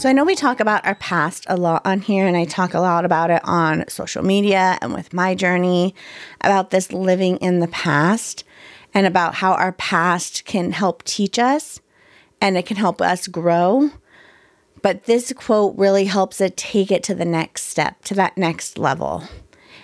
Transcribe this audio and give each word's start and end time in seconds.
So, 0.00 0.08
I 0.08 0.12
know 0.12 0.24
we 0.24 0.34
talk 0.34 0.60
about 0.60 0.86
our 0.86 0.94
past 0.94 1.44
a 1.46 1.58
lot 1.58 1.82
on 1.84 2.00
here, 2.00 2.26
and 2.26 2.34
I 2.34 2.46
talk 2.46 2.72
a 2.72 2.80
lot 2.80 3.04
about 3.04 3.28
it 3.28 3.42
on 3.44 3.86
social 3.88 4.24
media 4.24 4.78
and 4.80 4.94
with 4.94 5.12
my 5.12 5.34
journey 5.34 5.94
about 6.40 6.70
this 6.70 6.90
living 6.90 7.36
in 7.36 7.60
the 7.60 7.68
past 7.68 8.42
and 8.94 9.06
about 9.06 9.34
how 9.34 9.52
our 9.52 9.72
past 9.72 10.46
can 10.46 10.72
help 10.72 11.02
teach 11.02 11.38
us 11.38 11.80
and 12.40 12.56
it 12.56 12.64
can 12.64 12.78
help 12.78 13.02
us 13.02 13.28
grow. 13.28 13.90
But 14.80 15.04
this 15.04 15.34
quote 15.34 15.76
really 15.76 16.06
helps 16.06 16.40
it 16.40 16.56
take 16.56 16.90
it 16.90 17.02
to 17.02 17.14
the 17.14 17.26
next 17.26 17.64
step, 17.64 18.02
to 18.04 18.14
that 18.14 18.38
next 18.38 18.78
level. 18.78 19.24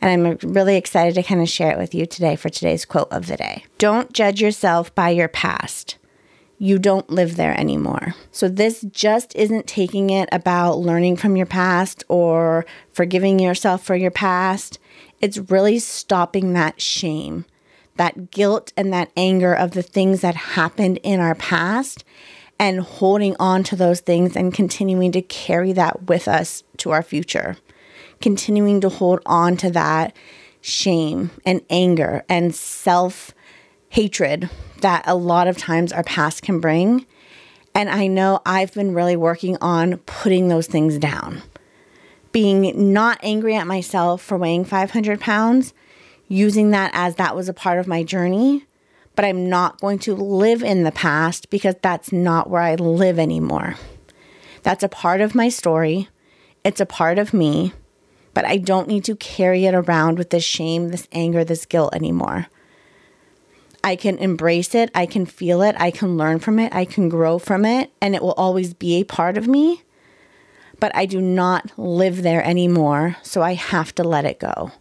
And 0.00 0.10
I'm 0.42 0.54
really 0.54 0.76
excited 0.76 1.16
to 1.16 1.22
kind 1.22 1.42
of 1.42 1.50
share 1.50 1.72
it 1.72 1.78
with 1.78 1.94
you 1.94 2.06
today 2.06 2.34
for 2.34 2.48
today's 2.48 2.86
quote 2.86 3.12
of 3.12 3.26
the 3.26 3.36
day. 3.36 3.66
Don't 3.76 4.10
judge 4.14 4.40
yourself 4.40 4.94
by 4.94 5.10
your 5.10 5.28
past 5.28 5.98
you 6.58 6.78
don't 6.78 7.08
live 7.08 7.36
there 7.36 7.58
anymore. 7.58 8.14
So, 8.32 8.48
this 8.48 8.82
just 8.90 9.34
isn't 9.36 9.66
taking 9.66 10.10
it 10.10 10.28
about 10.32 10.78
learning 10.78 11.16
from 11.16 11.36
your 11.36 11.46
past 11.46 12.04
or 12.08 12.66
forgiving 12.92 13.38
yourself 13.38 13.82
for 13.84 13.94
your 13.94 14.10
past. 14.10 14.78
It's 15.20 15.38
really 15.38 15.78
stopping 15.78 16.52
that 16.52 16.80
shame, 16.80 17.44
that 17.96 18.30
guilt, 18.30 18.72
and 18.76 18.92
that 18.92 19.12
anger 19.16 19.54
of 19.54 19.70
the 19.72 19.82
things 19.82 20.20
that 20.20 20.34
happened 20.34 20.98
in 21.02 21.20
our 21.20 21.34
past 21.36 22.04
and 22.58 22.80
holding 22.80 23.36
on 23.38 23.62
to 23.62 23.76
those 23.76 24.00
things 24.00 24.36
and 24.36 24.52
continuing 24.52 25.12
to 25.12 25.22
carry 25.22 25.72
that 25.72 26.08
with 26.08 26.26
us 26.26 26.64
to 26.78 26.90
our 26.90 27.02
future. 27.02 27.56
Continuing 28.20 28.80
to 28.80 28.88
hold 28.88 29.20
on 29.26 29.56
to 29.58 29.70
that 29.70 30.14
shame 30.60 31.30
and 31.46 31.62
anger 31.70 32.24
and 32.28 32.54
self 32.54 33.32
hatred 33.88 34.50
that 34.80 35.02
a 35.06 35.14
lot 35.14 35.48
of 35.48 35.56
times 35.56 35.92
our 35.92 36.02
past 36.02 36.42
can 36.42 36.60
bring. 36.60 37.06
And 37.74 37.88
I 37.88 38.06
know 38.06 38.40
I've 38.44 38.74
been 38.74 38.94
really 38.94 39.16
working 39.16 39.56
on 39.60 39.98
putting 39.98 40.48
those 40.48 40.66
things 40.66 40.98
down. 40.98 41.42
Being 42.32 42.92
not 42.92 43.18
angry 43.22 43.54
at 43.54 43.66
myself 43.66 44.22
for 44.22 44.36
weighing 44.36 44.64
500 44.64 45.20
pounds, 45.20 45.72
using 46.28 46.70
that 46.70 46.90
as 46.94 47.16
that 47.16 47.34
was 47.34 47.48
a 47.48 47.54
part 47.54 47.78
of 47.78 47.86
my 47.86 48.02
journey, 48.02 48.66
but 49.16 49.24
I'm 49.24 49.48
not 49.48 49.80
going 49.80 49.98
to 50.00 50.14
live 50.14 50.62
in 50.62 50.84
the 50.84 50.92
past 50.92 51.50
because 51.50 51.74
that's 51.82 52.12
not 52.12 52.50
where 52.50 52.62
I 52.62 52.74
live 52.76 53.18
anymore. 53.18 53.76
That's 54.62 54.84
a 54.84 54.88
part 54.88 55.20
of 55.20 55.34
my 55.34 55.48
story. 55.48 56.08
It's 56.62 56.80
a 56.80 56.86
part 56.86 57.18
of 57.18 57.32
me, 57.32 57.72
but 58.34 58.44
I 58.44 58.58
don't 58.58 58.88
need 58.88 59.04
to 59.04 59.16
carry 59.16 59.64
it 59.64 59.74
around 59.74 60.18
with 60.18 60.30
this 60.30 60.44
shame, 60.44 60.90
this 60.90 61.08
anger, 61.12 61.44
this 61.44 61.64
guilt 61.64 61.94
anymore. 61.94 62.46
I 63.88 63.96
can 63.96 64.18
embrace 64.18 64.74
it, 64.74 64.90
I 64.94 65.06
can 65.06 65.24
feel 65.24 65.62
it, 65.62 65.74
I 65.78 65.90
can 65.90 66.18
learn 66.18 66.40
from 66.40 66.58
it, 66.58 66.74
I 66.74 66.84
can 66.84 67.08
grow 67.08 67.38
from 67.38 67.64
it, 67.64 67.90
and 68.02 68.14
it 68.14 68.20
will 68.20 68.34
always 68.34 68.74
be 68.74 68.96
a 68.96 69.04
part 69.04 69.38
of 69.38 69.48
me. 69.48 69.82
But 70.78 70.94
I 70.94 71.06
do 71.06 71.22
not 71.22 71.72
live 71.78 72.20
there 72.20 72.44
anymore, 72.44 73.16
so 73.22 73.40
I 73.40 73.54
have 73.54 73.94
to 73.94 74.04
let 74.04 74.26
it 74.26 74.38
go. 74.38 74.72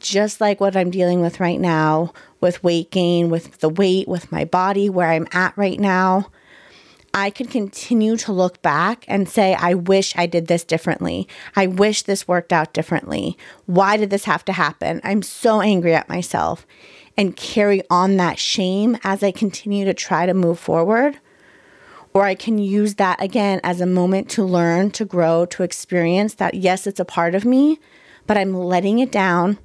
Just 0.00 0.38
like 0.38 0.60
what 0.60 0.76
I'm 0.76 0.90
dealing 0.90 1.22
with 1.22 1.40
right 1.40 1.58
now 1.58 2.12
with 2.42 2.62
weight 2.62 2.90
gain, 2.90 3.30
with 3.30 3.60
the 3.60 3.70
weight, 3.70 4.06
with 4.06 4.30
my 4.30 4.44
body, 4.44 4.90
where 4.90 5.08
I'm 5.08 5.26
at 5.32 5.56
right 5.56 5.80
now. 5.80 6.30
I 7.14 7.30
could 7.30 7.50
continue 7.50 8.18
to 8.18 8.32
look 8.32 8.60
back 8.60 9.06
and 9.08 9.26
say, 9.26 9.54
I 9.54 9.72
wish 9.72 10.14
I 10.14 10.26
did 10.26 10.48
this 10.48 10.62
differently. 10.62 11.26
I 11.56 11.66
wish 11.66 12.02
this 12.02 12.28
worked 12.28 12.52
out 12.52 12.74
differently. 12.74 13.38
Why 13.64 13.96
did 13.96 14.10
this 14.10 14.24
have 14.24 14.44
to 14.44 14.52
happen? 14.52 15.00
I'm 15.02 15.22
so 15.22 15.62
angry 15.62 15.94
at 15.94 16.10
myself 16.10 16.66
and 17.16 17.36
carry 17.36 17.82
on 17.90 18.16
that 18.16 18.38
shame 18.38 18.98
as 19.02 19.22
I 19.22 19.30
continue 19.30 19.84
to 19.84 19.94
try 19.94 20.26
to 20.26 20.34
move 20.34 20.58
forward. 20.58 21.18
Or 22.12 22.24
I 22.24 22.34
can 22.34 22.58
use 22.58 22.94
that 22.94 23.22
again 23.22 23.60
as 23.62 23.80
a 23.80 23.86
moment 23.86 24.30
to 24.30 24.44
learn, 24.44 24.90
to 24.92 25.04
grow, 25.04 25.44
to 25.46 25.62
experience 25.62 26.34
that 26.34 26.54
yes, 26.54 26.86
it's 26.86 27.00
a 27.00 27.04
part 27.04 27.34
of 27.34 27.44
me, 27.44 27.78
but 28.26 28.38
I'm 28.38 28.54
letting 28.54 28.98
it 28.98 29.12
down 29.12 29.58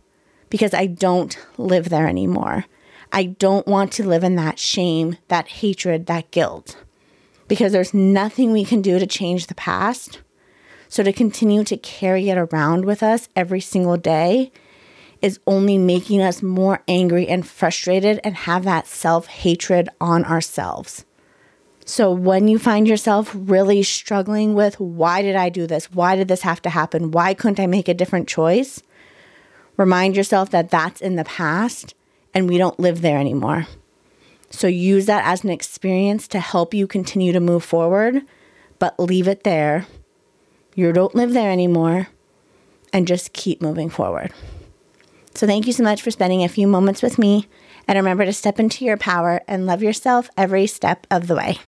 because 0.49 0.73
I 0.73 0.85
don't 0.85 1.37
live 1.57 1.89
there 1.89 2.07
anymore. 2.07 2.65
I 3.11 3.23
don't 3.23 3.67
want 3.67 3.91
to 3.93 4.07
live 4.07 4.23
in 4.23 4.35
that 4.35 4.59
shame, 4.59 5.17
that 5.27 5.47
hatred, 5.47 6.05
that 6.05 6.31
guilt, 6.31 6.77
because 7.47 7.71
there's 7.71 7.93
nothing 7.93 8.51
we 8.51 8.63
can 8.63 8.81
do 8.81 8.99
to 8.99 9.07
change 9.07 9.47
the 9.47 9.55
past. 9.55 10.21
So 10.87 11.03
to 11.03 11.13
continue 11.13 11.63
to 11.65 11.77
carry 11.77 12.29
it 12.29 12.37
around 12.37 12.83
with 12.83 13.01
us 13.01 13.29
every 13.35 13.61
single 13.61 13.97
day 13.97 14.51
is 15.21 15.39
only 15.45 15.77
making 15.77 16.21
us 16.21 16.41
more 16.41 16.81
angry 16.87 17.27
and 17.27 17.47
frustrated 17.47 18.19
and 18.23 18.35
have 18.35 18.63
that 18.63 18.87
self 18.87 19.27
hatred 19.27 19.89
on 19.99 20.25
ourselves. 20.25 21.05
So, 21.85 22.11
when 22.11 22.47
you 22.47 22.57
find 22.57 22.87
yourself 22.87 23.31
really 23.35 23.83
struggling 23.83 24.53
with, 24.53 24.79
why 24.79 25.21
did 25.21 25.35
I 25.35 25.49
do 25.49 25.67
this? 25.67 25.91
Why 25.91 26.15
did 26.15 26.27
this 26.27 26.41
have 26.41 26.61
to 26.63 26.69
happen? 26.69 27.11
Why 27.11 27.33
couldn't 27.33 27.59
I 27.59 27.67
make 27.67 27.87
a 27.87 27.93
different 27.93 28.27
choice? 28.27 28.81
Remind 29.77 30.15
yourself 30.15 30.51
that 30.51 30.69
that's 30.69 31.01
in 31.01 31.15
the 31.15 31.23
past 31.23 31.95
and 32.33 32.47
we 32.47 32.57
don't 32.57 32.79
live 32.79 33.01
there 33.01 33.17
anymore. 33.17 33.67
So, 34.49 34.67
use 34.67 35.05
that 35.07 35.25
as 35.25 35.43
an 35.43 35.49
experience 35.49 36.27
to 36.29 36.39
help 36.39 36.73
you 36.73 36.87
continue 36.87 37.33
to 37.33 37.39
move 37.39 37.63
forward, 37.63 38.21
but 38.79 38.99
leave 38.99 39.27
it 39.27 39.43
there. 39.43 39.85
You 40.75 40.91
don't 40.93 41.15
live 41.15 41.33
there 41.33 41.51
anymore 41.51 42.07
and 42.93 43.07
just 43.07 43.33
keep 43.33 43.61
moving 43.61 43.89
forward. 43.89 44.31
So 45.33 45.47
thank 45.47 45.67
you 45.67 45.73
so 45.73 45.83
much 45.83 46.01
for 46.01 46.11
spending 46.11 46.43
a 46.43 46.49
few 46.49 46.67
moments 46.67 47.01
with 47.01 47.17
me. 47.17 47.47
And 47.87 47.97
remember 47.97 48.25
to 48.25 48.33
step 48.33 48.59
into 48.59 48.85
your 48.85 48.97
power 48.97 49.41
and 49.47 49.65
love 49.65 49.81
yourself 49.81 50.29
every 50.37 50.67
step 50.67 51.07
of 51.09 51.27
the 51.27 51.35
way. 51.35 51.57